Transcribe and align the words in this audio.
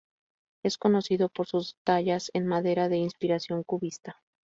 Es 0.63 0.79
conocido 0.79 1.29
por 1.29 1.45
sus 1.45 1.77
tallas 1.83 2.31
en 2.33 2.47
madera 2.47 2.89
de 2.89 2.97
inspiración 2.97 3.61
cubista. 3.63 4.15